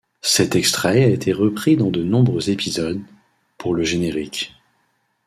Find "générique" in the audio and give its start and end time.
3.83-4.55